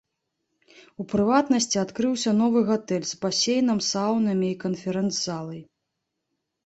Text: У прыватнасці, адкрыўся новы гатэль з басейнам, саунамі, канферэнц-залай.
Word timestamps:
У 1.01 1.05
прыватнасці, 1.11 1.77
адкрыўся 1.81 2.33
новы 2.41 2.59
гатэль 2.71 3.07
з 3.11 3.21
басейнам, 3.25 3.85
саунамі, 3.91 4.51
канферэнц-залай. 4.65 5.61